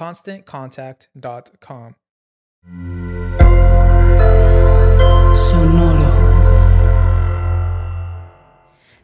[0.00, 1.92] ConstantContact.com.
[5.34, 6.10] Sonoro.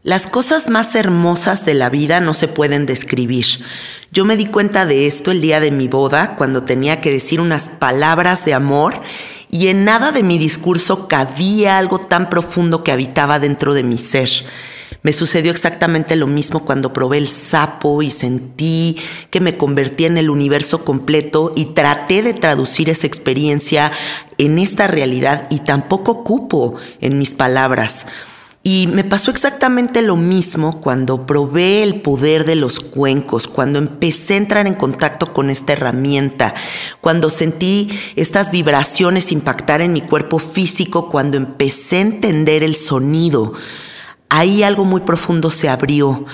[0.03, 3.45] Las cosas más hermosas de la vida no se pueden describir.
[4.11, 7.43] Yo me di cuenta de esto el día de mi boda, cuando tenía que decir
[7.43, 8.95] unas palabras de amor
[9.51, 13.99] y en nada de mi discurso cabía algo tan profundo que habitaba dentro de mi
[13.99, 14.31] ser.
[15.03, 18.99] Me sucedió exactamente lo mismo cuando probé el sapo y sentí
[19.31, 23.93] que me convertí en el universo completo y traté de traducir esa experiencia
[24.39, 28.07] en esta realidad y tampoco cupo en mis palabras.
[28.69, 34.35] Y me pasó exactamente lo mismo cuando probé el poder de los cuencos, cuando empecé
[34.35, 36.53] a entrar en contacto con esta herramienta,
[37.01, 43.53] cuando sentí estas vibraciones impactar en mi cuerpo físico, cuando empecé a entender el sonido
[44.29, 46.25] ahí algo muy profundo se abrió.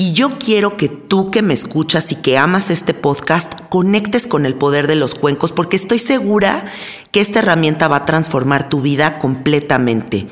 [0.00, 4.46] Y yo quiero que tú que me escuchas y que amas este podcast conectes con
[4.46, 6.66] el poder de los cuencos porque estoy segura
[7.10, 10.28] que esta herramienta va a transformar tu vida completamente.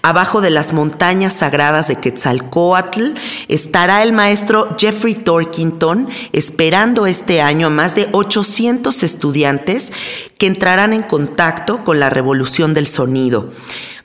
[0.00, 3.12] Abajo de las montañas sagradas de Quetzalcoatl
[3.48, 9.92] estará el maestro Jeffrey Torkington esperando este año a más de 800 estudiantes
[10.38, 13.52] que entrarán en contacto con la revolución del sonido.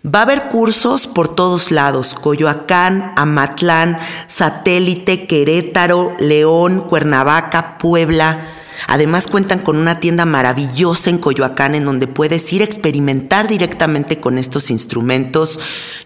[0.06, 3.98] Va a haber cursos por todos lados, Coyoacán, Amatlán,
[4.28, 8.48] Satélite, Querétaro, León, Cuernavaca, Puebla.
[8.88, 14.20] Además cuentan con una tienda maravillosa en Coyoacán en donde puedes ir a experimentar directamente
[14.20, 15.60] con estos instrumentos.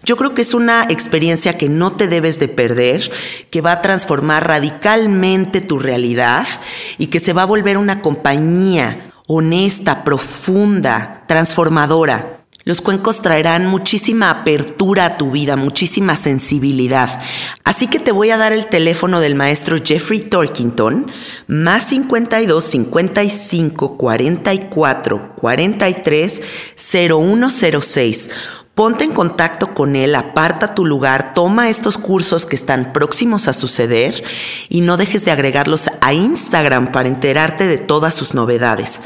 [0.04, 3.10] Yo creo que es una experiencia que no te debes de perder,
[3.50, 6.46] que va a transformar radicalmente tu realidad
[6.96, 12.41] y que se va a volver una compañía honesta, profunda, transformadora.
[12.64, 17.20] Los cuencos traerán muchísima apertura a tu vida, muchísima sensibilidad.
[17.64, 21.10] Así que te voy a dar el teléfono del maestro Jeffrey Torkington,
[21.48, 26.42] más 52 55 44 43
[26.76, 28.30] 0106.
[28.74, 33.52] Ponte en contacto con él, aparta tu lugar, toma estos cursos que están próximos a
[33.52, 34.22] suceder
[34.70, 39.00] y no dejes de agregarlos a Instagram para enterarte de todas sus novedades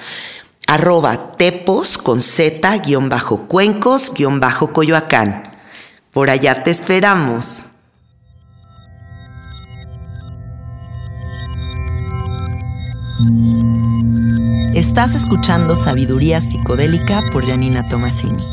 [0.67, 5.53] arroba tepos con z guion bajo cuencos guion bajo coyoacán.
[6.13, 7.65] Por allá te esperamos.
[14.75, 18.45] Estás escuchando Sabiduría Psicodélica por Janina Tomasini.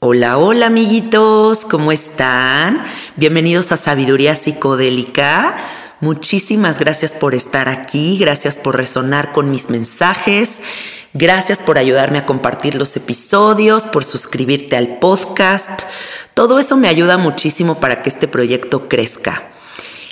[0.00, 2.82] Hola, hola amiguitos, ¿cómo están?
[3.16, 5.56] Bienvenidos a Sabiduría Psicodélica
[6.00, 10.58] Muchísimas gracias por estar aquí, gracias por resonar con mis mensajes.
[11.12, 15.82] Gracias por ayudarme a compartir los episodios, por suscribirte al podcast.
[16.34, 19.50] Todo eso me ayuda muchísimo para que este proyecto crezca.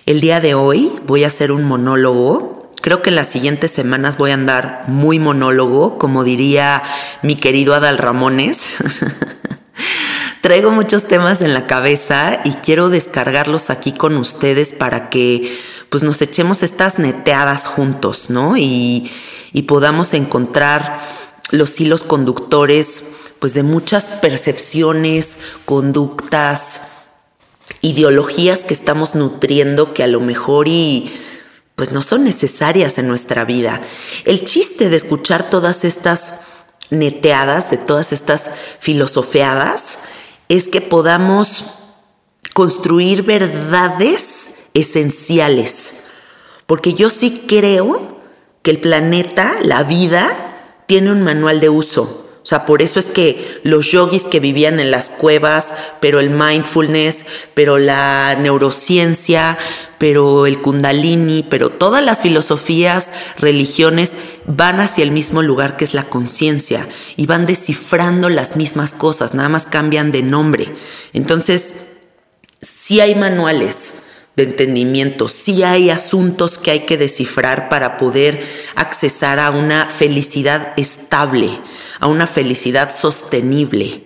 [0.06, 2.72] El día de hoy voy a hacer un monólogo.
[2.82, 6.82] Creo que en las siguientes semanas voy a andar muy monólogo, como diría
[7.22, 8.74] mi querido Adal Ramones.
[10.40, 15.56] Traigo muchos temas en la cabeza y quiero descargarlos aquí con ustedes para que
[15.90, 18.56] pues nos echemos estas neteadas juntos, ¿no?
[18.56, 19.10] Y,
[19.52, 21.00] y podamos encontrar
[21.50, 23.04] los hilos conductores
[23.38, 26.82] pues de muchas percepciones, conductas,
[27.80, 31.12] ideologías que estamos nutriendo que a lo mejor y
[31.74, 33.82] pues no son necesarias en nuestra vida.
[34.24, 36.34] El chiste de escuchar todas estas
[36.90, 39.98] neteadas, de todas estas filosofeadas,
[40.48, 41.66] es que podamos
[42.54, 44.45] construir verdades
[44.76, 46.02] esenciales.
[46.66, 48.20] Porque yo sí creo
[48.62, 52.22] que el planeta, la vida, tiene un manual de uso.
[52.42, 56.30] O sea, por eso es que los yogis que vivían en las cuevas, pero el
[56.30, 57.24] mindfulness,
[57.54, 59.58] pero la neurociencia,
[59.98, 64.14] pero el kundalini, pero todas las filosofías, religiones
[64.44, 66.86] van hacia el mismo lugar que es la conciencia
[67.16, 70.72] y van descifrando las mismas cosas, nada más cambian de nombre.
[71.14, 71.74] Entonces,
[72.60, 74.02] sí hay manuales
[74.36, 80.74] de entendimiento, sí hay asuntos que hay que descifrar para poder accesar a una felicidad
[80.76, 81.58] estable
[82.00, 84.04] a una felicidad sostenible.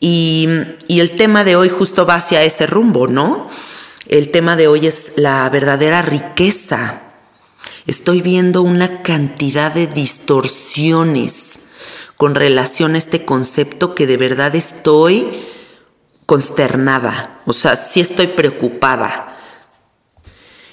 [0.00, 0.48] Y,
[0.88, 3.48] el tema de hoy justo va hacia ese rumbo, ¿no?
[4.06, 7.02] El tema de hoy es la verdadera riqueza.
[7.86, 11.66] Estoy viendo una cantidad de distorsiones
[12.16, 15.44] con relación a este concepto que de verdad estoy
[16.24, 19.35] consternada, o sea, sí estoy preocupada.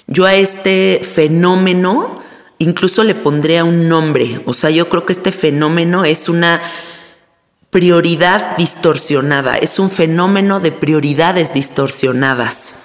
[0.07, 2.21] Yo a este fenómeno
[2.57, 4.41] incluso le pondría un nombre.
[4.45, 6.61] O sea, yo creo que este fenómeno es una
[7.69, 12.75] prioridad distorsionada, es un fenómeno de prioridades distorsionadas.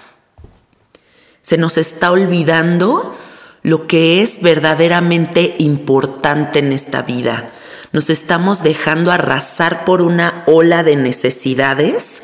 [1.43, 3.17] Se nos está olvidando
[3.62, 7.53] lo que es verdaderamente importante en esta vida.
[7.93, 12.23] Nos estamos dejando arrasar por una ola de necesidades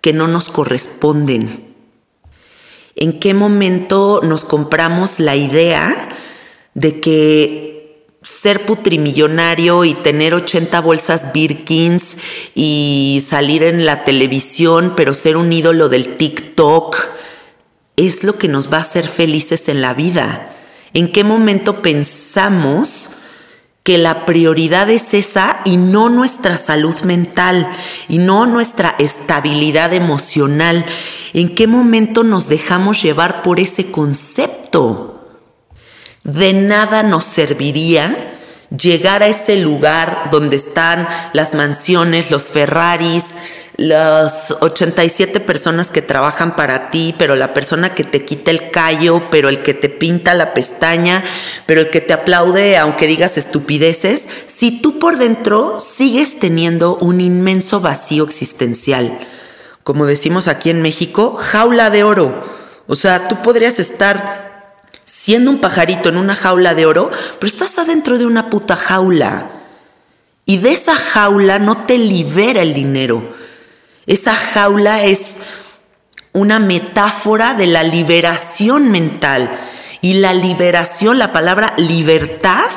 [0.00, 1.75] que no nos corresponden.
[2.96, 6.08] ¿En qué momento nos compramos la idea
[6.72, 12.16] de que ser putrimillonario y tener 80 bolsas Birkins
[12.54, 16.96] y salir en la televisión, pero ser un ídolo del TikTok,
[17.96, 20.54] es lo que nos va a hacer felices en la vida.
[20.94, 23.10] ¿En qué momento pensamos
[23.82, 27.68] que la prioridad es esa y no nuestra salud mental
[28.08, 30.86] y no nuestra estabilidad emocional?
[31.36, 35.16] ¿En qué momento nos dejamos llevar por ese concepto?
[36.26, 38.34] de nada nos serviría
[38.76, 43.24] llegar a ese lugar donde están las mansiones, los Ferraris,
[43.76, 49.30] las 87 personas que trabajan para ti, pero la persona que te quita el callo,
[49.30, 51.22] pero el que te pinta la pestaña,
[51.64, 57.20] pero el que te aplaude aunque digas estupideces, si tú por dentro sigues teniendo un
[57.20, 59.20] inmenso vacío existencial.
[59.86, 62.42] Como decimos aquí en México, jaula de oro.
[62.88, 64.74] O sea, tú podrías estar
[65.04, 69.48] siendo un pajarito en una jaula de oro, pero estás adentro de una puta jaula.
[70.44, 73.32] Y de esa jaula no te libera el dinero.
[74.08, 75.38] Esa jaula es
[76.32, 79.56] una metáfora de la liberación mental.
[80.00, 82.70] Y la liberación, la palabra libertad,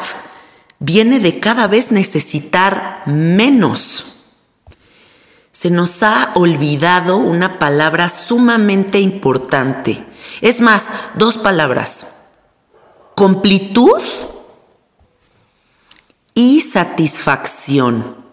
[0.78, 4.19] viene de cada vez necesitar menos.
[5.60, 10.06] Se nos ha olvidado una palabra sumamente importante.
[10.40, 12.14] Es más, dos palabras
[13.14, 14.00] completud
[16.34, 18.24] y satisfacción.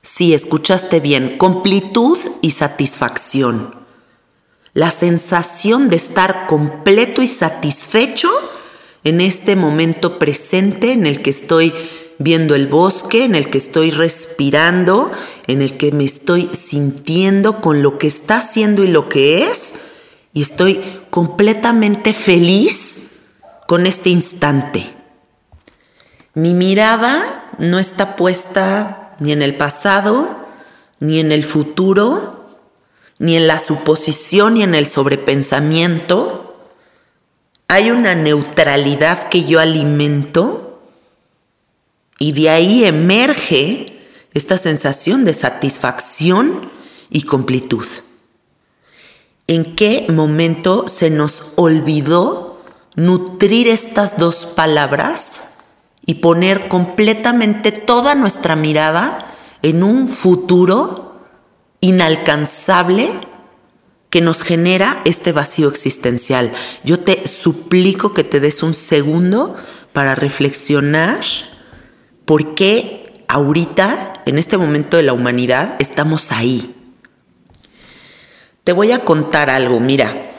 [0.00, 3.74] Si escuchaste bien, completud y satisfacción.
[4.72, 8.30] La sensación de estar completo y satisfecho
[9.04, 11.74] en este momento presente en el que estoy
[12.20, 15.10] viendo el bosque, en el que estoy respirando,
[15.50, 19.74] en el que me estoy sintiendo con lo que está haciendo y lo que es,
[20.32, 20.80] y estoy
[21.10, 23.08] completamente feliz
[23.66, 24.94] con este instante.
[26.34, 30.36] Mi mirada no está puesta ni en el pasado,
[31.00, 32.46] ni en el futuro,
[33.18, 36.70] ni en la suposición, ni en el sobrepensamiento.
[37.66, 40.80] Hay una neutralidad que yo alimento
[42.18, 43.89] y de ahí emerge
[44.34, 46.70] esta sensación de satisfacción
[47.10, 47.86] y completud.
[49.46, 52.62] ¿En qué momento se nos olvidó
[52.94, 55.50] nutrir estas dos palabras
[56.06, 59.26] y poner completamente toda nuestra mirada
[59.62, 61.20] en un futuro
[61.80, 63.08] inalcanzable
[64.10, 66.52] que nos genera este vacío existencial.
[66.84, 69.54] Yo te suplico que te des un segundo
[69.92, 71.20] para reflexionar
[72.24, 76.74] por qué ahorita, en este momento de la humanidad, estamos ahí.
[78.64, 80.30] Te voy a contar algo, mira,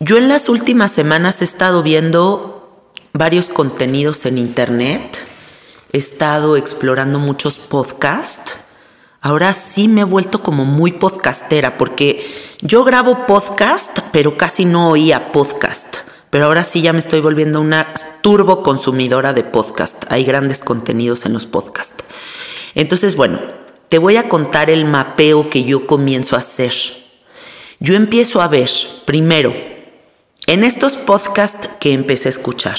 [0.00, 5.24] yo en las últimas semanas he estado viendo varios contenidos en internet,
[5.92, 8.56] he estado explorando muchos podcasts,
[9.20, 12.26] ahora sí me he vuelto como muy podcastera porque
[12.60, 15.98] yo grabo podcast, pero casi no oía podcast.
[16.32, 20.04] Pero ahora sí ya me estoy volviendo una turbo consumidora de podcast.
[20.08, 22.04] Hay grandes contenidos en los podcasts.
[22.74, 23.40] Entonces, bueno,
[23.88, 26.72] te voy a contar el mapeo que yo comienzo a hacer.
[27.78, 28.70] Yo empiezo a ver,
[29.04, 29.52] primero,
[30.46, 32.78] en estos podcasts que empecé a escuchar,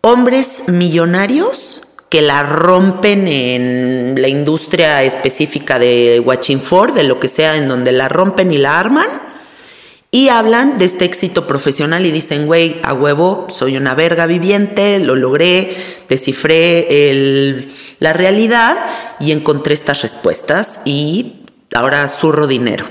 [0.00, 7.28] hombres millonarios que la rompen en la industria específica de Watching For, de lo que
[7.28, 9.31] sea, en donde la rompen y la arman.
[10.12, 15.00] Y hablan de este éxito profesional y dicen, güey, a huevo, soy una verga viviente,
[15.00, 15.74] lo logré,
[16.08, 17.66] descifré
[17.98, 18.76] la realidad
[19.18, 22.84] y encontré estas respuestas y ahora zurro dinero.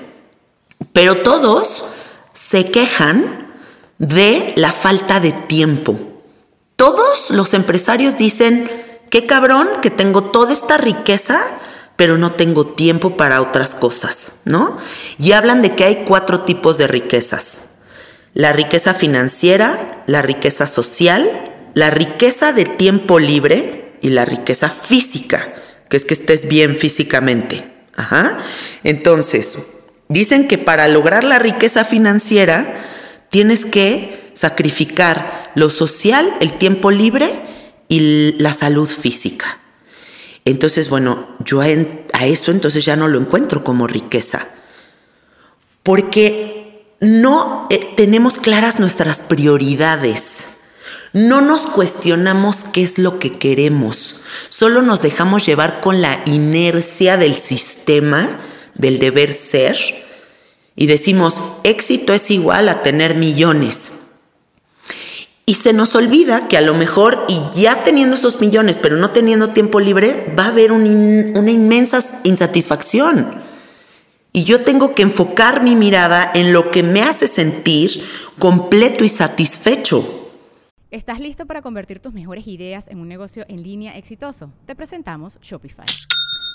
[0.91, 1.85] Pero todos
[2.33, 3.53] se quejan
[3.97, 5.99] de la falta de tiempo.
[6.75, 8.67] Todos los empresarios dicen,
[9.11, 11.41] Qué cabrón que tengo toda esta riqueza,
[12.01, 14.77] pero no tengo tiempo para otras cosas, ¿no?
[15.19, 17.65] Y hablan de que hay cuatro tipos de riquezas.
[18.33, 21.29] La riqueza financiera, la riqueza social,
[21.75, 25.53] la riqueza de tiempo libre y la riqueza física,
[25.89, 27.71] que es que estés bien físicamente.
[27.95, 28.39] Ajá.
[28.83, 29.59] Entonces,
[30.09, 32.81] dicen que para lograr la riqueza financiera
[33.29, 37.29] tienes que sacrificar lo social, el tiempo libre
[37.89, 39.59] y la salud física.
[40.45, 41.67] Entonces, bueno, yo a,
[42.25, 44.47] eso entonces ya no lo encuentro como riqueza,
[45.83, 50.47] porque no eh, tenemos claras nuestras prioridades.
[51.13, 57.17] No nos cuestionamos qué es lo que queremos, solo nos dejamos llevar con la inercia
[57.17, 58.39] del sistema,
[58.75, 59.77] del deber ser,
[60.75, 63.91] y decimos, éxito es igual a tener millones.
[65.45, 69.09] Y se nos olvida que a lo mejor, y ya teniendo esos millones, pero no
[69.09, 73.41] teniendo tiempo libre, va a haber una inmensa insatisfacción.
[74.33, 78.05] Y yo tengo que enfocar mi mirada en lo que me hace sentir
[78.39, 80.29] completo y satisfecho.
[80.89, 84.51] ¿Estás listo para convertir tus mejores ideas en un negocio en línea exitoso?
[84.65, 85.85] Te presentamos Shopify.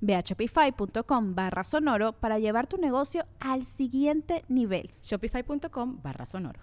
[0.00, 4.90] Ve a shopify.com barra sonoro para llevar tu negocio al siguiente nivel.
[5.02, 6.60] Shopify.com barra sonoro.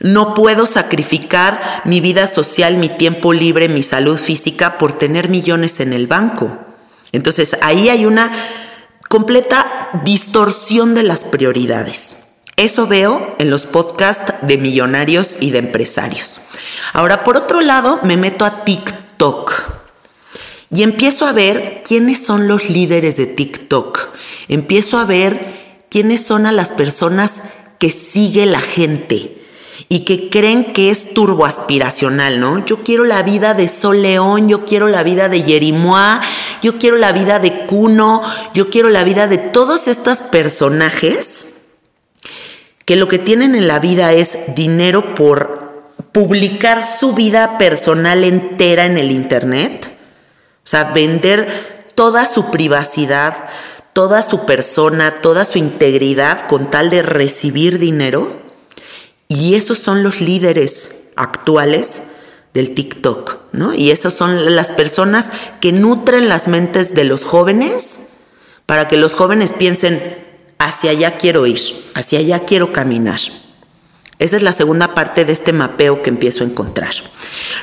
[0.00, 5.80] No puedo sacrificar mi vida social, mi tiempo libre, mi salud física por tener millones
[5.80, 6.58] en el banco.
[7.12, 8.30] Entonces ahí hay una
[9.08, 12.24] completa distorsión de las prioridades.
[12.56, 16.40] Eso veo en los podcasts de millonarios y de empresarios.
[16.94, 19.75] Ahora, por otro lado, me meto a TikTok.
[20.74, 24.08] Y empiezo a ver quiénes son los líderes de TikTok.
[24.48, 27.40] Empiezo a ver quiénes son a las personas
[27.78, 29.42] que sigue la gente
[29.88, 32.64] y que creen que es turboaspiracional, ¿no?
[32.64, 36.20] Yo quiero la vida de Sol León, yo quiero la vida de Yerimoa,
[36.62, 41.46] yo quiero la vida de Kuno, yo quiero la vida de todos estos personajes
[42.84, 48.86] que lo que tienen en la vida es dinero por publicar su vida personal entera
[48.86, 49.95] en el Internet
[50.66, 53.48] o sea, vender toda su privacidad,
[53.92, 58.42] toda su persona, toda su integridad con tal de recibir dinero.
[59.28, 62.02] Y esos son los líderes actuales
[62.52, 63.74] del TikTok, ¿no?
[63.74, 65.30] Y esas son las personas
[65.60, 68.08] que nutren las mentes de los jóvenes
[68.66, 70.18] para que los jóvenes piensen,
[70.58, 71.60] hacia allá quiero ir,
[71.94, 73.20] hacia allá quiero caminar.
[74.18, 76.94] Esa es la segunda parte de este mapeo que empiezo a encontrar.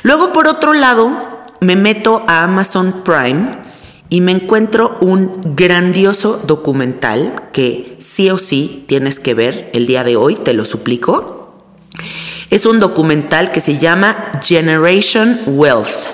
[0.03, 1.32] Luego, por otro lado,
[1.63, 3.57] me meto a Amazon Prime
[4.09, 10.03] y me encuentro un grandioso documental que sí o sí tienes que ver el día
[10.03, 11.55] de hoy, te lo suplico.
[12.49, 16.05] Es un documental que se llama Generation Wealth.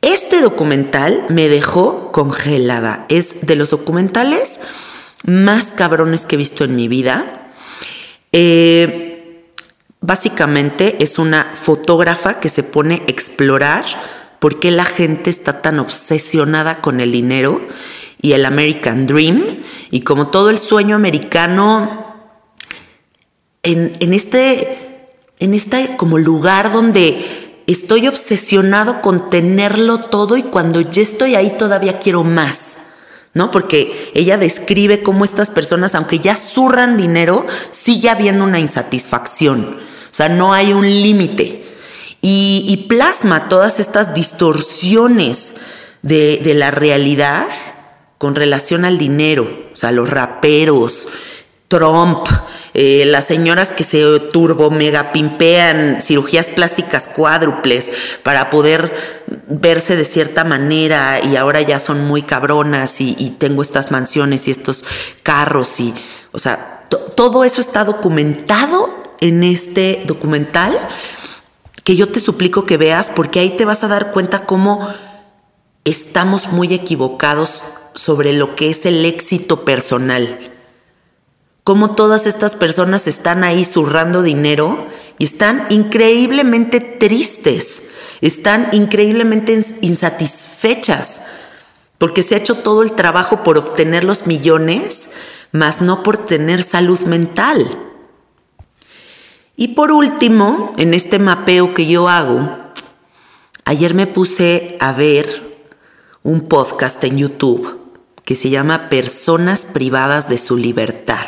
[0.00, 3.04] Este documental me dejó congelada.
[3.08, 4.60] Es de los documentales
[5.24, 7.50] más cabrones que he visto en mi vida.
[8.32, 9.44] Eh,
[10.00, 13.84] básicamente es una fotógrafa que se pone a explorar
[14.42, 17.60] por qué la gente está tan obsesionada con el dinero
[18.20, 19.62] y el American Dream.
[19.92, 22.16] Y como todo el sueño americano,
[23.62, 25.06] en, en este,
[25.38, 31.56] en este como lugar donde estoy obsesionado con tenerlo todo y cuando ya estoy ahí
[31.56, 32.78] todavía quiero más.
[33.34, 33.52] ¿no?
[33.52, 39.78] Porque ella describe cómo estas personas, aunque ya zurran dinero, sigue habiendo una insatisfacción.
[40.10, 41.61] O sea, no hay un límite
[42.24, 45.54] y, plasma todas estas distorsiones
[46.02, 47.48] de, la realidad
[48.16, 51.08] con relación al dinero, o sea, los raperos,
[51.66, 52.28] Trump,
[52.74, 57.90] eh, las señoras que se turbo mega pimpean cirugías plásticas cuádruples
[58.22, 58.94] para poder
[59.48, 64.52] verse de cierta manera y ahora ya son muy cabronas y, tengo estas mansiones y
[64.52, 64.84] estos
[65.24, 65.92] carros y,
[66.30, 66.84] o sea,
[67.16, 70.76] todo eso está documentado en este documental
[71.84, 74.88] que yo te suplico que veas porque ahí te vas a dar cuenta cómo
[75.84, 77.62] estamos muy equivocados
[77.94, 80.52] sobre lo que es el éxito personal.
[81.64, 84.86] Cómo todas estas personas están ahí zurrando dinero
[85.18, 87.84] y están increíblemente tristes,
[88.20, 91.22] están increíblemente insatisfechas,
[91.98, 95.10] porque se ha hecho todo el trabajo por obtener los millones,
[95.52, 97.91] mas no por tener salud mental.
[99.62, 102.50] Y por último, en este mapeo que yo hago,
[103.64, 105.62] ayer me puse a ver
[106.24, 107.78] un podcast en YouTube
[108.24, 111.26] que se llama Personas privadas de su libertad,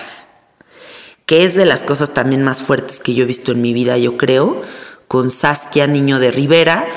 [1.27, 3.99] que es de las cosas también más fuertes que yo he visto en mi vida,
[3.99, 4.63] yo creo,
[5.07, 6.89] con Saskia Niño de Rivera,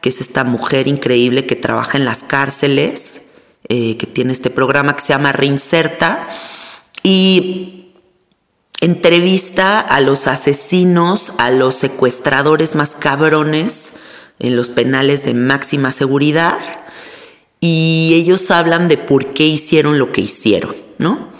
[0.00, 3.26] que es esta mujer increíble que trabaja en las cárceles,
[3.68, 6.26] eh, que tiene este programa que se llama Reinserta.
[7.02, 7.75] Y
[8.80, 13.94] entrevista a los asesinos, a los secuestradores más cabrones
[14.38, 16.58] en los penales de máxima seguridad
[17.60, 21.34] y ellos hablan de por qué hicieron lo que hicieron, ¿no?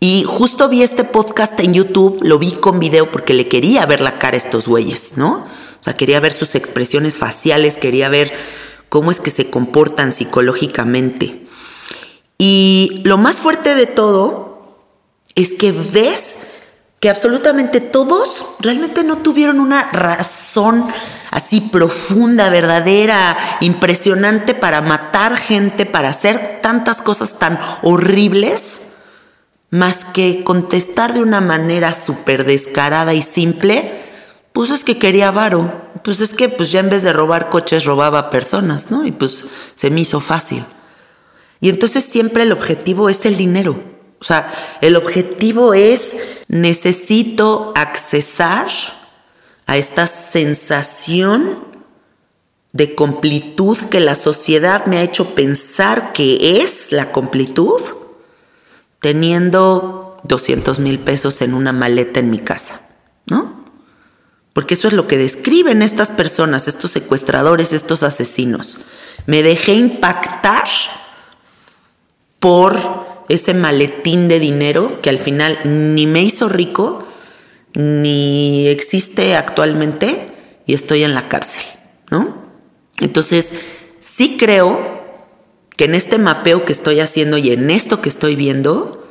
[0.00, 4.00] Y justo vi este podcast en YouTube, lo vi con video porque le quería ver
[4.00, 5.46] la cara a estos güeyes, ¿no?
[5.78, 8.32] O sea, quería ver sus expresiones faciales, quería ver
[8.88, 11.46] cómo es que se comportan psicológicamente.
[12.36, 14.76] Y lo más fuerte de todo
[15.36, 16.34] es que ves
[17.02, 20.86] que absolutamente todos realmente no tuvieron una razón
[21.32, 28.82] así profunda, verdadera, impresionante para matar gente, para hacer tantas cosas tan horribles,
[29.70, 33.94] más que contestar de una manera súper descarada y simple,
[34.52, 35.72] pues es que quería varo,
[36.04, 39.04] pues es que pues ya en vez de robar coches robaba personas, ¿no?
[39.04, 40.64] Y pues se me hizo fácil.
[41.60, 43.90] Y entonces siempre el objetivo es el dinero.
[44.22, 46.14] O sea, el objetivo es
[46.46, 48.68] necesito accesar
[49.66, 51.64] a esta sensación
[52.70, 57.80] de completud que la sociedad me ha hecho pensar que es la completud,
[59.00, 62.80] teniendo 200 mil pesos en una maleta en mi casa,
[63.26, 63.64] ¿no?
[64.52, 68.84] Porque eso es lo que describen estas personas, estos secuestradores, estos asesinos.
[69.26, 70.68] Me dejé impactar
[72.38, 77.06] por ese maletín de dinero que al final ni me hizo rico,
[77.74, 80.28] ni existe actualmente
[80.66, 81.62] y estoy en la cárcel,
[82.10, 82.42] ¿no?
[83.00, 83.52] Entonces,
[84.00, 85.02] sí creo
[85.76, 89.08] que en este mapeo que estoy haciendo y en esto que estoy viendo,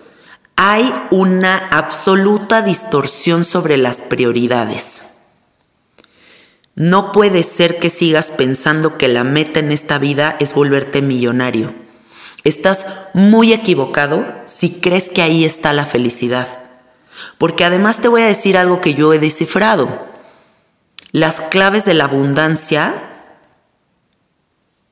[0.56, 5.10] hay una absoluta distorsión sobre las prioridades.
[6.76, 11.74] No puede ser que sigas pensando que la meta en esta vida es volverte millonario.
[12.43, 16.47] Estás muy equivocado si crees que ahí está la felicidad.
[17.38, 20.08] Porque además te voy a decir algo que yo he descifrado.
[21.12, 22.93] Las claves de la abundancia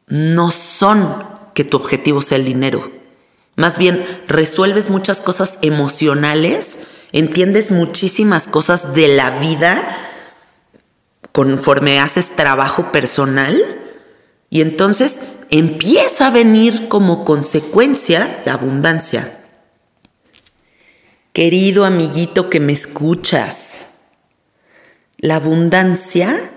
[0.07, 2.91] no son que tu objetivo sea el dinero.
[3.55, 9.97] Más bien, resuelves muchas cosas emocionales, entiendes muchísimas cosas de la vida
[11.31, 13.57] conforme haces trabajo personal
[14.49, 19.39] y entonces empieza a venir como consecuencia la abundancia.
[21.33, 23.81] Querido amiguito que me escuchas,
[25.17, 26.53] la abundancia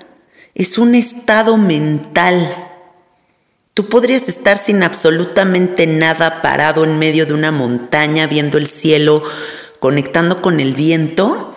[0.55, 2.68] es un estado mental.
[3.74, 9.22] Tú podrías estar sin absolutamente nada parado en medio de una montaña, viendo el cielo,
[9.81, 11.57] conectando con el viento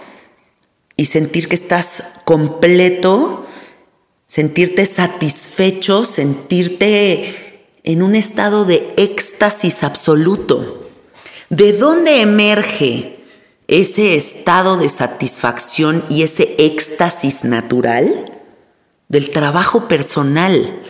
[0.97, 3.44] y sentir que estás completo,
[4.25, 10.89] sentirte satisfecho, sentirte en un estado de éxtasis absoluto.
[11.49, 13.19] ¿De dónde emerge
[13.67, 18.31] ese estado de satisfacción y ese éxtasis natural?
[19.07, 20.81] Del trabajo personal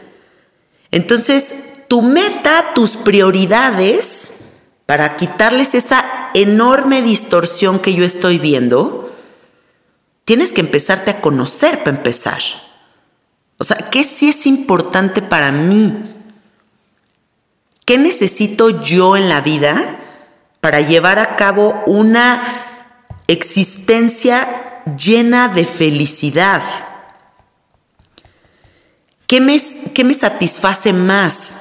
[0.95, 1.54] entonces,
[1.89, 4.38] tu meta, tus prioridades,
[4.86, 9.13] para quitarles esa enorme distorsión que yo estoy viendo,
[10.24, 12.39] tienes que empezarte a conocer para empezar.
[13.58, 16.13] O sea, ¿qué sí es importante para mí?
[17.86, 20.00] ¿Qué necesito yo en la vida
[20.60, 26.63] para llevar a cabo una existencia llena de felicidad?
[29.28, 29.60] ¿Qué me,
[30.04, 31.56] me satisface más?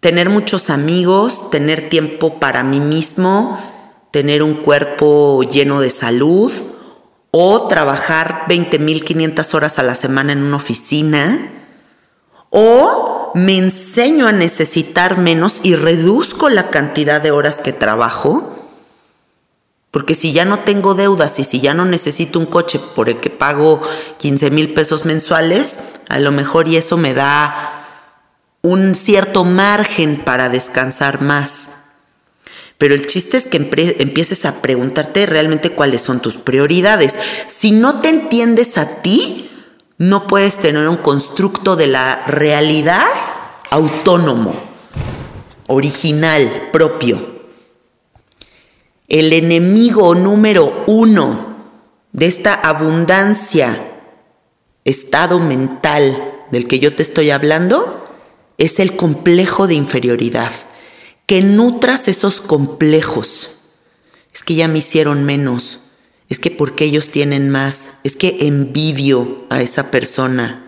[0.00, 3.58] Tener muchos amigos, tener tiempo para mí mismo,
[4.12, 6.52] tener un cuerpo lleno de salud
[7.30, 11.52] o trabajar 20.500 horas a la semana en una oficina
[12.50, 18.58] o me enseño a necesitar menos y reduzco la cantidad de horas que trabajo
[19.90, 23.20] porque si ya no tengo deudas y si ya no necesito un coche por el
[23.20, 23.80] que pago
[24.18, 27.86] 15 mil pesos mensuales, a lo mejor y eso me da
[28.60, 31.77] un cierto margen para descansar más.
[32.78, 33.56] Pero el chiste es que
[33.98, 37.18] empieces a preguntarte realmente cuáles son tus prioridades.
[37.48, 39.50] Si no te entiendes a ti,
[39.98, 43.04] no puedes tener un constructo de la realidad
[43.70, 44.54] autónomo,
[45.66, 47.38] original, propio
[49.08, 51.56] el enemigo número uno
[52.12, 53.94] de esta abundancia,
[54.84, 58.06] estado mental del que yo te estoy hablando,
[58.58, 60.52] es el complejo de inferioridad.
[61.28, 63.58] Que nutras esos complejos.
[64.32, 65.80] Es que ya me hicieron menos.
[66.30, 67.98] Es que porque ellos tienen más.
[68.02, 70.64] Es que envidio a esa persona.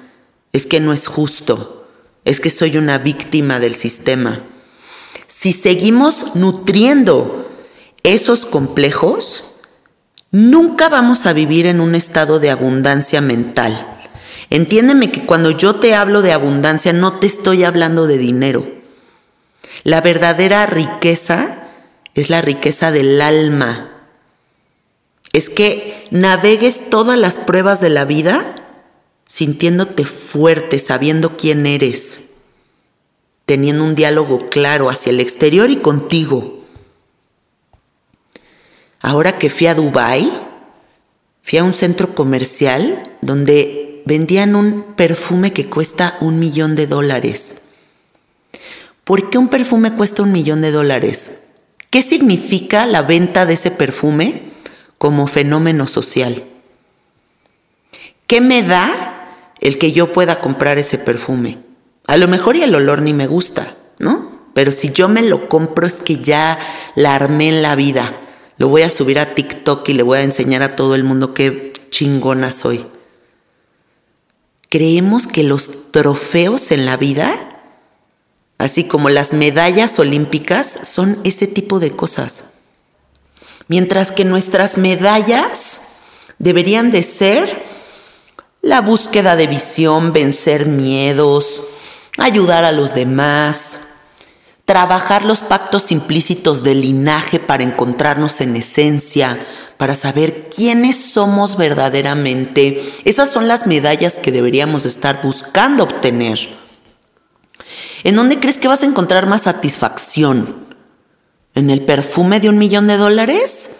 [0.53, 1.88] Es que no es justo.
[2.27, 4.44] Es que soy una víctima del sistema.
[5.29, 7.51] Si seguimos nutriendo
[8.03, 9.55] esos complejos,
[10.31, 13.96] nunca vamos a vivir en un estado de abundancia mental.
[14.51, 18.80] Entiéndeme que cuando yo te hablo de abundancia no te estoy hablando de dinero.
[19.83, 21.69] La verdadera riqueza
[22.14, 23.90] es la riqueza del alma.
[25.33, 28.57] Es que navegues todas las pruebas de la vida
[29.27, 32.31] sintiéndote fuerte, sabiendo quién eres,
[33.47, 36.64] teniendo un diálogo claro hacia el exterior y contigo.
[39.01, 40.31] Ahora que fui a Dubai,
[41.43, 47.62] fui a un centro comercial donde vendían un perfume que cuesta un millón de dólares.
[49.11, 51.40] ¿Por qué un perfume cuesta un millón de dólares?
[51.90, 54.44] ¿Qué significa la venta de ese perfume
[54.99, 56.44] como fenómeno social?
[58.29, 61.59] ¿Qué me da el que yo pueda comprar ese perfume?
[62.07, 64.31] A lo mejor y el olor ni me gusta, ¿no?
[64.55, 66.61] Pero si yo me lo compro es que ya
[66.94, 68.14] la armé en la vida
[68.59, 71.35] lo voy a subir a TikTok y le voy a enseñar a todo el mundo
[71.35, 72.87] qué chingona soy.
[74.68, 77.50] Creemos que los trofeos en la vida,
[78.61, 82.51] así como las medallas olímpicas, son ese tipo de cosas.
[83.68, 85.88] Mientras que nuestras medallas
[86.38, 87.64] deberían de ser
[88.61, 91.62] la búsqueda de visión, vencer miedos,
[92.18, 93.88] ayudar a los demás,
[94.66, 99.46] trabajar los pactos implícitos del linaje para encontrarnos en esencia,
[99.79, 102.85] para saber quiénes somos verdaderamente.
[103.07, 106.61] Esas son las medallas que deberíamos estar buscando obtener.
[108.05, 110.69] ¿En dónde crees que vas a encontrar más satisfacción?
[111.55, 113.77] ¿En el perfume de un millón de dólares?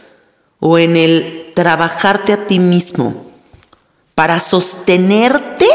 [0.59, 3.31] ¿O en el trabajarte a ti mismo
[4.15, 5.67] para sostenerte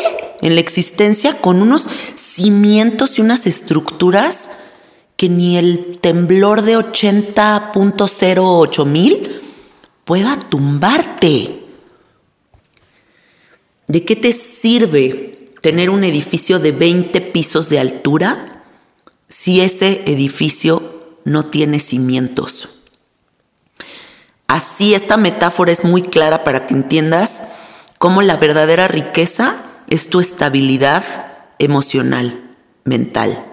[0.42, 4.50] en la existencia con unos cimientos y unas estructuras
[5.18, 9.42] que ni el temblor de 80.08 mil
[10.04, 11.62] pueda tumbarte.
[13.88, 15.35] ¿De qué te sirve
[15.65, 18.62] tener un edificio de 20 pisos de altura
[19.30, 22.69] si ese edificio no tiene cimientos?
[24.45, 27.41] Así esta metáfora es muy clara para que entiendas
[27.97, 31.04] cómo la verdadera riqueza es tu estabilidad
[31.58, 32.43] emocional,
[32.84, 33.43] mental.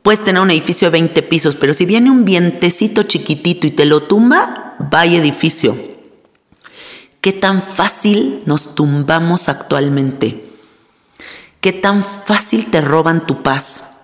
[0.00, 3.84] Puedes tener un edificio de 20 pisos, pero si viene un vientecito chiquitito y te
[3.84, 5.76] lo tumba, vaya edificio.
[7.20, 10.45] ¿Qué tan fácil nos tumbamos actualmente?
[11.66, 13.94] ¿Qué tan fácil te roban tu paz?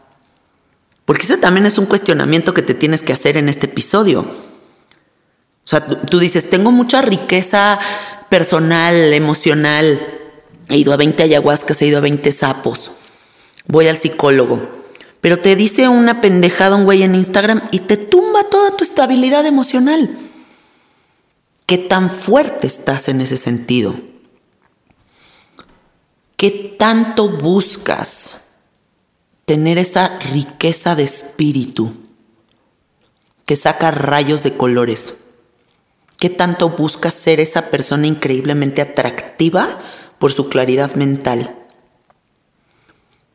[1.04, 4.22] Porque ese también es un cuestionamiento que te tienes que hacer en este episodio.
[4.22, 7.78] O sea, tú, dices, tengo mucha riqueza
[8.28, 10.04] personal, emocional.
[10.68, 12.90] He ido a 20 ayahuascas, he ido a 20 sapos.
[13.68, 14.68] Voy al psicólogo.
[15.20, 19.46] Pero te dice una pendejada un güey en Instagram y te tumba toda tu estabilidad
[19.46, 20.10] emocional.
[21.66, 23.94] ¿Qué tan fuerte estás en ese sentido?
[26.42, 28.48] ¿Qué tanto buscas
[29.44, 31.94] tener esa riqueza de espíritu
[33.46, 35.14] que saca rayos de colores?
[36.18, 39.82] ¿Qué tanto buscas ser esa persona increíblemente atractiva
[40.18, 41.54] por su claridad mental?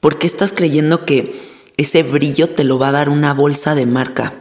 [0.02, 1.40] ¿Por qué estás creyendo que
[1.78, 4.34] ese brillo te lo va a dar una bolsa de marca?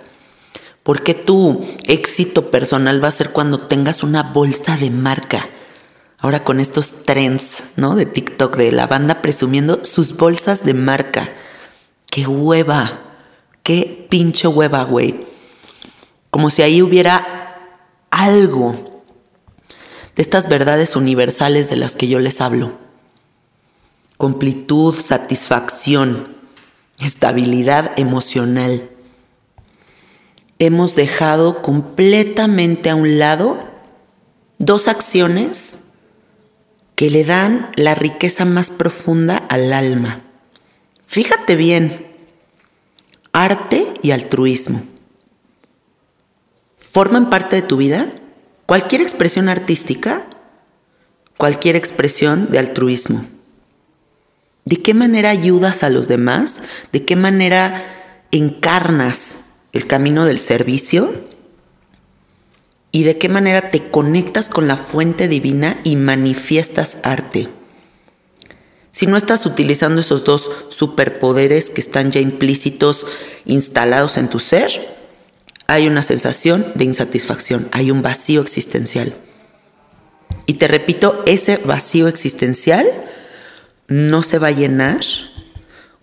[0.82, 5.50] ¿Por qué tu éxito personal va a ser cuando tengas una bolsa de marca?
[6.26, 7.94] Ahora con estos trends, ¿no?
[7.94, 11.28] De TikTok, de la banda presumiendo sus bolsas de marca.
[12.10, 13.00] ¡Qué hueva!
[13.62, 15.24] ¡Qué pinche hueva, güey!
[16.32, 17.60] Como si ahí hubiera
[18.10, 19.04] algo
[20.16, 22.72] de estas verdades universales de las que yo les hablo.
[24.16, 26.38] Completud, satisfacción,
[26.98, 28.90] estabilidad emocional
[30.58, 33.60] hemos dejado completamente a un lado
[34.58, 35.85] dos acciones
[36.96, 40.22] que le dan la riqueza más profunda al alma.
[41.06, 42.06] Fíjate bien,
[43.32, 44.82] arte y altruismo.
[46.78, 48.08] ¿Forman parte de tu vida?
[48.64, 50.26] Cualquier expresión artística,
[51.36, 53.26] cualquier expresión de altruismo.
[54.64, 56.62] ¿De qué manera ayudas a los demás?
[56.92, 57.84] ¿De qué manera
[58.32, 61.12] encarnas el camino del servicio
[62.96, 67.46] y de qué manera te conectas con la fuente divina y manifiestas arte.
[68.90, 73.04] Si no estás utilizando esos dos superpoderes que están ya implícitos,
[73.44, 74.96] instalados en tu ser,
[75.66, 79.12] hay una sensación de insatisfacción, hay un vacío existencial.
[80.46, 82.86] Y te repito, ese vacío existencial
[83.88, 85.02] no se va a llenar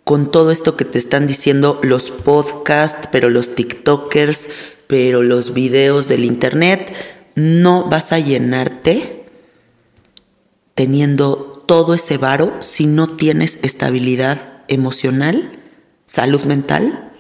[0.04, 4.48] con todo esto que te están diciendo los podcasts, pero los TikTokers,
[4.94, 6.94] pero los videos del Internet,
[7.34, 9.26] no vas a llenarte
[10.76, 15.50] teniendo todo ese varo si no tienes estabilidad emocional,
[16.06, 17.12] salud mental,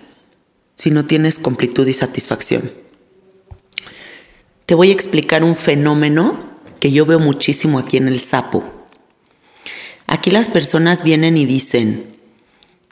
[0.76, 2.72] si no tienes completud y satisfacción.
[4.68, 8.64] Te voy a explicar un fenómeno que yo veo muchísimo aquí en el sapo.
[10.06, 12.18] Aquí las personas vienen y dicen,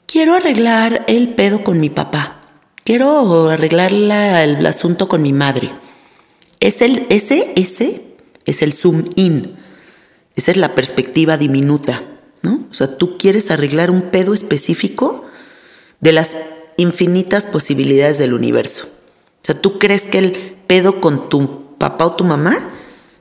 [0.06, 2.41] quiero arreglar el pedo con mi papá.
[2.84, 5.70] Quiero arreglar el asunto con mi madre.
[6.58, 8.02] Es el, ese, ese
[8.44, 9.54] es el zoom in.
[10.34, 12.02] Esa es la perspectiva diminuta,
[12.42, 12.66] ¿no?
[12.70, 15.26] O sea, tú quieres arreglar un pedo específico
[16.00, 16.34] de las
[16.76, 18.86] infinitas posibilidades del universo.
[18.86, 22.68] O sea, tú crees que el pedo con tu papá o tu mamá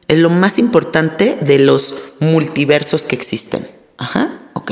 [0.07, 3.67] es lo más importante de los multiversos que existen.
[3.97, 4.71] Ajá, ok.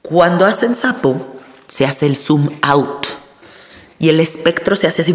[0.00, 1.36] Cuando hacen sapo,
[1.68, 3.06] se hace el zoom out
[3.98, 5.14] y el espectro se hace así.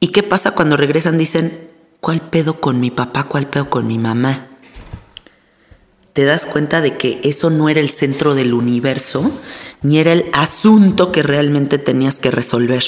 [0.00, 1.18] ¿Y qué pasa cuando regresan?
[1.18, 1.70] Dicen,
[2.00, 3.24] ¿cuál pedo con mi papá?
[3.24, 4.48] ¿Cuál pedo con mi mamá?
[6.12, 9.30] Te das cuenta de que eso no era el centro del universo,
[9.80, 12.84] ni era el asunto que realmente tenías que resolver.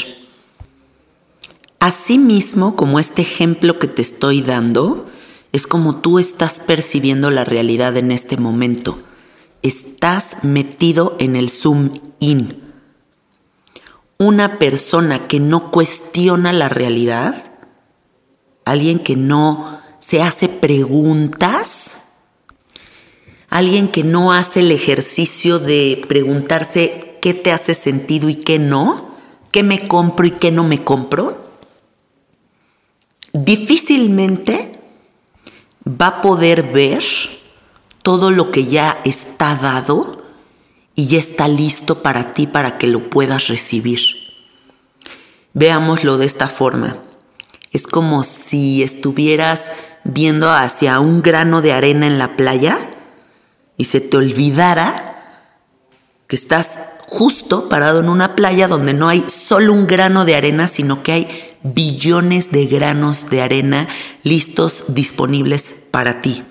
[1.80, 5.08] Asimismo, como este ejemplo que te estoy dando,
[5.52, 8.98] es como tú estás percibiendo la realidad en este momento
[9.64, 12.63] estás metido en el zoom in.
[14.18, 17.52] Una persona que no cuestiona la realidad,
[18.64, 22.04] alguien que no se hace preguntas,
[23.48, 29.14] alguien que no hace el ejercicio de preguntarse qué te hace sentido y qué no,
[29.50, 31.44] qué me compro y qué no me compro,
[33.32, 34.78] difícilmente
[35.86, 37.04] va a poder ver
[38.02, 40.23] todo lo que ya está dado
[40.94, 44.00] y ya está listo para ti para que lo puedas recibir.
[45.52, 46.98] Veámoslo de esta forma.
[47.72, 49.70] Es como si estuvieras
[50.04, 52.90] viendo hacia un grano de arena en la playa
[53.76, 55.50] y se te olvidara
[56.28, 60.68] que estás justo parado en una playa donde no hay solo un grano de arena,
[60.68, 63.88] sino que hay billones de granos de arena
[64.22, 66.44] listos, disponibles para ti.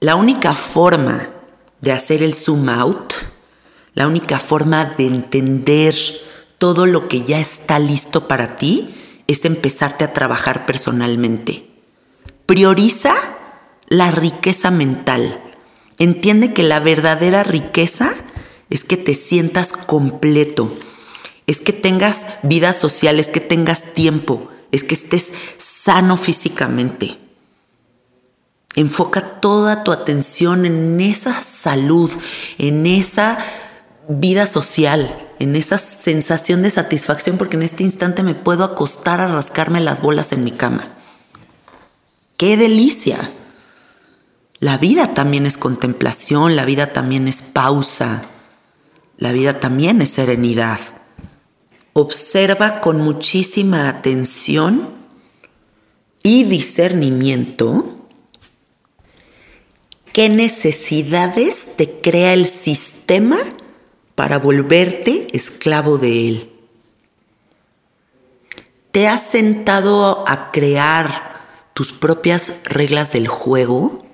[0.00, 1.30] La única forma
[1.80, 3.12] de hacer el zoom out,
[3.94, 5.94] la única forma de entender
[6.58, 8.94] todo lo que ya está listo para ti,
[9.26, 11.66] es empezarte a trabajar personalmente.
[12.46, 13.14] Prioriza
[13.88, 15.42] la riqueza mental.
[15.98, 18.14] Entiende que la verdadera riqueza
[18.70, 20.72] es que te sientas completo,
[21.46, 27.18] es que tengas vida social, es que tengas tiempo, es que estés sano físicamente.
[28.76, 32.10] Enfoca toda tu atención en esa salud,
[32.58, 33.38] en esa
[34.06, 39.28] vida social, en esa sensación de satisfacción, porque en este instante me puedo acostar a
[39.28, 40.84] rascarme las bolas en mi cama.
[42.36, 43.32] ¡Qué delicia!
[44.58, 48.22] La vida también es contemplación, la vida también es pausa,
[49.16, 50.80] la vida también es serenidad.
[51.94, 54.90] Observa con muchísima atención
[56.22, 57.95] y discernimiento
[60.16, 63.36] qué necesidades te crea el sistema
[64.14, 66.52] para volverte esclavo de él.
[68.92, 71.42] ¿Te has sentado a crear
[71.74, 74.06] tus propias reglas del juego?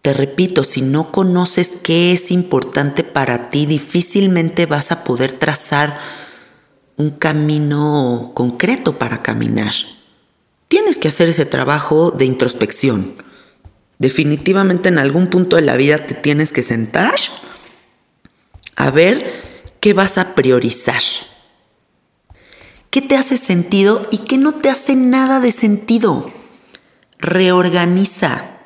[0.00, 5.98] Te repito, si no conoces qué es importante para ti, difícilmente vas a poder trazar
[6.96, 9.74] un camino concreto para caminar.
[10.68, 13.16] Tienes que hacer ese trabajo de introspección
[14.04, 17.14] Definitivamente en algún punto de la vida te tienes que sentar
[18.76, 19.32] a ver
[19.80, 21.00] qué vas a priorizar.
[22.90, 26.30] ¿Qué te hace sentido y qué no te hace nada de sentido?
[27.18, 28.58] Reorganiza.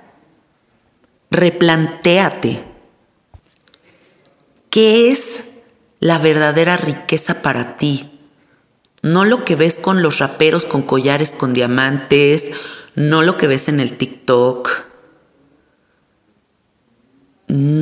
[1.30, 2.64] Replantéate.
[4.70, 5.44] ¿Qué es
[6.00, 8.10] la verdadera riqueza para ti?
[9.02, 12.50] No lo que ves con los raperos con collares con diamantes,
[12.96, 14.77] no lo que ves en el TikTok,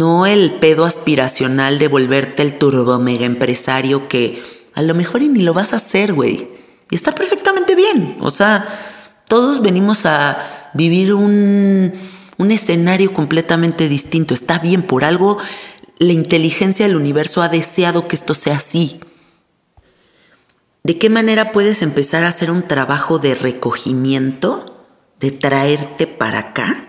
[0.07, 4.40] no el pedo aspiracional de volverte el turbo mega empresario que
[4.73, 6.49] a lo mejor y ni lo vas a hacer, güey.
[6.92, 8.16] Y está perfectamente bien.
[8.21, 8.69] O sea,
[9.27, 11.92] todos venimos a vivir un,
[12.37, 14.33] un escenario completamente distinto.
[14.33, 15.38] Está bien, por algo
[15.99, 19.01] la inteligencia del universo ha deseado que esto sea así.
[20.85, 24.87] ¿De qué manera puedes empezar a hacer un trabajo de recogimiento,
[25.19, 26.86] de traerte para acá?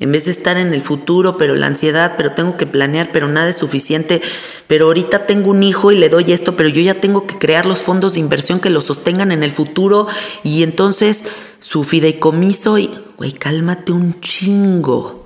[0.00, 3.28] En vez de estar en el futuro, pero la ansiedad, pero tengo que planear, pero
[3.28, 4.22] nada es suficiente,
[4.66, 7.64] pero ahorita tengo un hijo y le doy esto, pero yo ya tengo que crear
[7.64, 10.08] los fondos de inversión que lo sostengan en el futuro
[10.42, 11.24] y entonces
[11.60, 15.24] su fideicomiso y, güey, cálmate un chingo.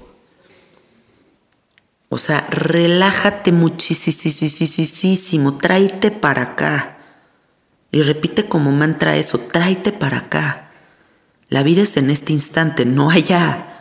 [2.11, 6.99] O sea, relájate muchísimo, tráete para acá.
[7.91, 10.71] Y repite como mantra eso, tráete para acá.
[11.49, 13.78] La vida es en este instante, no allá.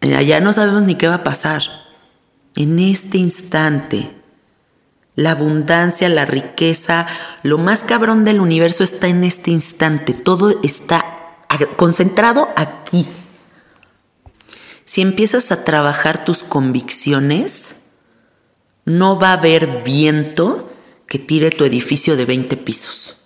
[0.00, 1.62] Allá no sabemos ni qué va a pasar.
[2.54, 4.10] En este instante,
[5.14, 7.06] la abundancia, la riqueza,
[7.42, 10.14] lo más cabrón del universo está en este instante.
[10.14, 11.04] Todo está
[11.76, 13.06] concentrado aquí.
[14.84, 17.86] Si empiezas a trabajar tus convicciones,
[18.84, 20.72] no va a haber viento
[21.08, 23.20] que tire tu edificio de 20 pisos.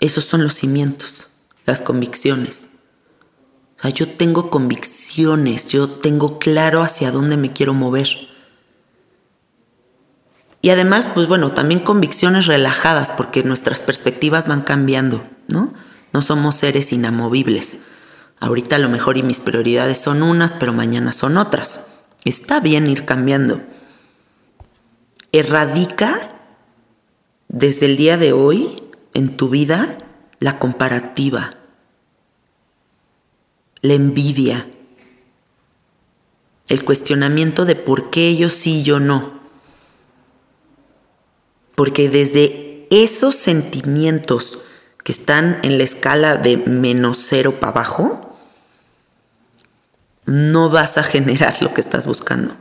[0.00, 1.28] Esos son los cimientos,
[1.64, 2.68] las convicciones.
[3.78, 8.08] O sea, yo tengo convicciones, yo tengo claro hacia dónde me quiero mover.
[10.62, 15.74] Y además, pues bueno, también convicciones relajadas, porque nuestras perspectivas van cambiando, ¿no?
[16.12, 17.78] No somos seres inamovibles.
[18.40, 21.86] Ahorita a lo mejor y mis prioridades son unas, pero mañana son otras.
[22.24, 23.60] Está bien ir cambiando.
[25.32, 26.30] Erradica
[27.48, 28.82] desde el día de hoy
[29.14, 29.98] en tu vida
[30.40, 31.50] la comparativa
[33.88, 34.68] la envidia,
[36.68, 39.40] el cuestionamiento de por qué ellos sí y yo no.
[41.74, 44.62] Porque desde esos sentimientos
[45.04, 48.38] que están en la escala de menos cero para abajo,
[50.24, 52.56] no vas a generar lo que estás buscando.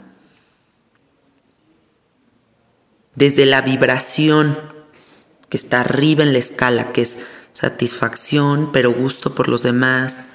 [3.16, 4.58] Desde la vibración
[5.50, 7.18] que está arriba en la escala, que es
[7.54, 10.26] satisfacción, pero gusto por los demás,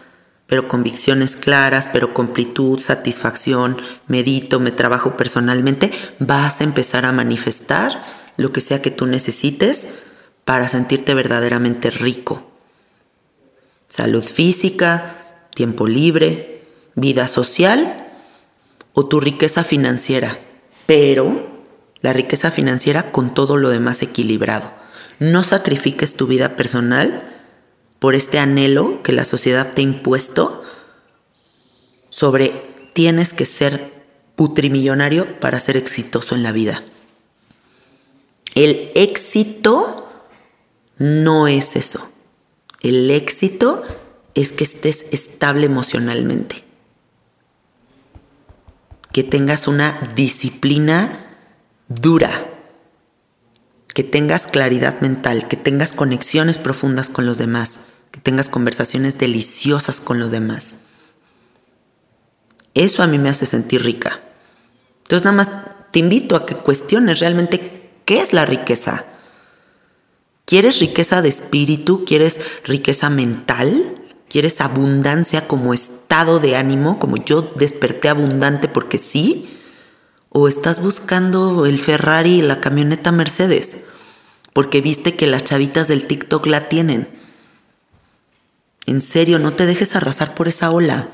[0.50, 3.77] pero convicciones claras, pero completud, satisfacción,
[4.08, 8.02] medito, me trabajo personalmente, vas a empezar a manifestar
[8.37, 9.90] lo que sea que tú necesites
[10.44, 12.50] para sentirte verdaderamente rico.
[13.88, 15.14] Salud física,
[15.54, 16.64] tiempo libre,
[16.96, 18.08] vida social
[18.92, 20.37] o tu riqueza financiera,
[20.87, 21.62] pero
[22.00, 24.72] la riqueza financiera con todo lo demás equilibrado.
[25.20, 27.29] No sacrifiques tu vida personal
[28.01, 30.65] por este anhelo que la sociedad te ha impuesto
[32.09, 32.51] sobre
[32.92, 33.92] tienes que ser
[34.35, 36.83] putrimillonario para ser exitoso en la vida.
[38.55, 40.09] El éxito
[40.98, 42.11] No es eso.
[42.83, 43.83] El éxito
[44.35, 46.65] es que estés estable emocionalmente.
[49.13, 51.37] Que tengas una disciplina
[51.88, 52.51] dura.
[53.94, 60.00] Que tengas claridad mental, que tengas conexiones profundas con los demás, que tengas conversaciones deliciosas
[60.00, 60.81] con los demás.
[62.75, 64.21] Eso a mí me hace sentir rica.
[65.02, 65.50] Entonces nada más
[65.90, 69.04] te invito a que cuestiones realmente qué es la riqueza.
[70.44, 72.04] ¿Quieres riqueza de espíritu?
[72.04, 73.96] ¿Quieres riqueza mental?
[74.29, 76.98] ¿Quieres abundancia como estado de ánimo?
[76.98, 79.58] Como yo desperté abundante porque sí.
[80.29, 83.79] ¿O estás buscando el Ferrari y la camioneta Mercedes?
[84.52, 87.08] Porque viste que las chavitas del TikTok la tienen.
[88.87, 91.08] En serio, no te dejes arrasar por esa ola.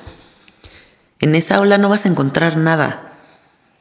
[1.18, 3.12] En esa ola no vas a encontrar nada.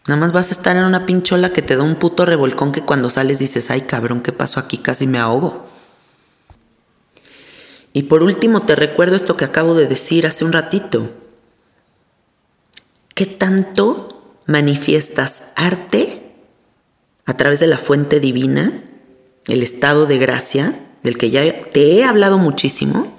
[0.08, 2.82] Nada más vas a estar en una pinchola que te da un puto revolcón que
[2.82, 4.78] cuando sales dices, ay cabrón, ¿qué pasó aquí?
[4.78, 5.66] Casi me ahogo.
[7.92, 11.12] Y por último te recuerdo esto que acabo de decir hace un ratito.
[13.16, 16.34] ¿Qué tanto manifiestas arte
[17.26, 18.84] a través de la fuente divina,
[19.48, 23.18] el estado de gracia, del que ya te he hablado muchísimo?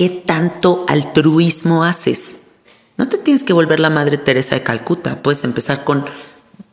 [0.00, 2.38] ¿Qué tanto altruismo haces?
[2.96, 6.06] No te tienes que volver la Madre Teresa de Calcuta, puedes empezar con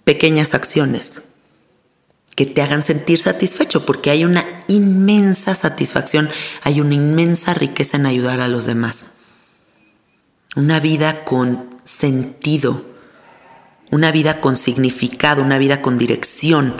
[0.05, 1.27] pequeñas acciones
[2.37, 6.29] que te hagan sentir satisfecho, porque hay una inmensa satisfacción,
[6.63, 9.15] hay una inmensa riqueza en ayudar a los demás.
[10.55, 12.85] Una vida con sentido,
[13.91, 16.75] una vida con significado, una vida con dirección.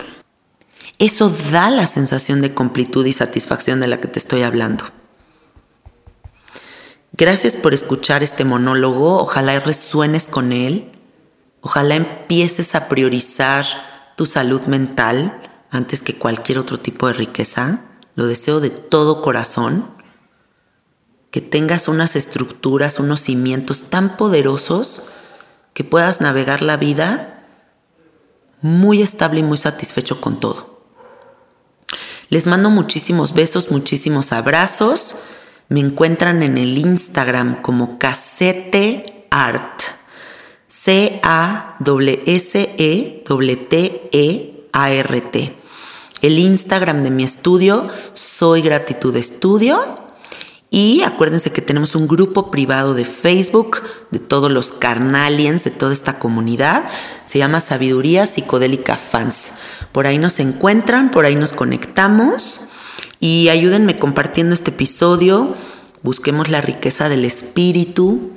[0.98, 4.86] Eso da la sensación de completud y satisfacción de la que te estoy hablando.
[7.18, 10.92] Gracias por escuchar este monólogo, ojalá resuenes con él,
[11.62, 13.66] ojalá empieces a priorizar
[14.14, 17.80] tu salud mental antes que cualquier otro tipo de riqueza.
[18.14, 19.90] Lo deseo de todo corazón.
[21.32, 25.04] Que tengas unas estructuras, unos cimientos tan poderosos
[25.74, 27.48] que puedas navegar la vida
[28.62, 30.84] muy estable y muy satisfecho con todo.
[32.28, 35.16] Les mando muchísimos besos, muchísimos abrazos.
[35.70, 39.82] Me encuentran en el Instagram como Casete Art.
[40.66, 41.84] C-A-S-E-T-E-A-R-T.
[46.22, 50.08] El Instagram de mi estudio, Soy Gratitud Estudio.
[50.70, 55.92] Y acuérdense que tenemos un grupo privado de Facebook de todos los carnaliens de toda
[55.92, 56.84] esta comunidad.
[57.26, 59.52] Se llama Sabiduría Psicodélica Fans.
[59.92, 62.68] Por ahí nos encuentran, por ahí nos conectamos.
[63.20, 65.54] Y ayúdenme compartiendo este episodio.
[66.02, 68.32] Busquemos la riqueza del espíritu.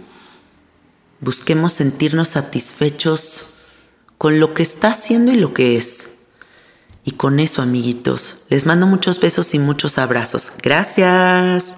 [1.19, 3.51] Busquemos sentirnos satisfechos
[4.17, 6.19] con lo que está haciendo y lo que es.
[7.03, 10.51] Y con eso, amiguitos, les mando muchos besos y muchos abrazos.
[10.61, 11.77] Gracias.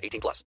[0.01, 0.43] 18 plus.